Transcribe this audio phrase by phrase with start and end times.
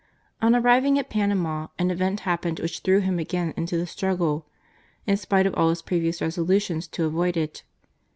[0.41, 4.47] On arriving at Panama an event happened which threw him again into the struggle,
[5.05, 7.61] in spite of all his previous resolutions to avoid it.